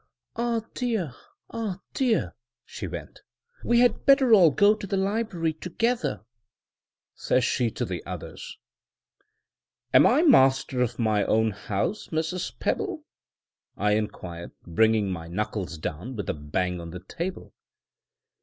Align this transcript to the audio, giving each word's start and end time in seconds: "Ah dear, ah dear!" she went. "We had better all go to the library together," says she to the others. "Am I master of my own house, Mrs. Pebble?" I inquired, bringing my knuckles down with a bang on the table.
"Ah 0.35 0.61
dear, 0.73 1.13
ah 1.51 1.77
dear!" 1.93 2.33
she 2.65 2.87
went. 2.87 3.21
"We 3.63 3.81
had 3.81 4.03
better 4.03 4.33
all 4.33 4.49
go 4.49 4.73
to 4.73 4.87
the 4.87 4.97
library 4.97 5.53
together," 5.53 6.25
says 7.13 7.43
she 7.43 7.69
to 7.69 7.85
the 7.85 8.03
others. 8.03 8.57
"Am 9.93 10.07
I 10.07 10.23
master 10.23 10.81
of 10.81 10.97
my 10.97 11.23
own 11.25 11.51
house, 11.51 12.07
Mrs. 12.07 12.57
Pebble?" 12.59 13.03
I 13.77 13.91
inquired, 13.91 14.53
bringing 14.65 15.11
my 15.11 15.27
knuckles 15.27 15.77
down 15.77 16.15
with 16.15 16.27
a 16.31 16.33
bang 16.33 16.81
on 16.81 16.89
the 16.89 17.01
table. 17.01 17.53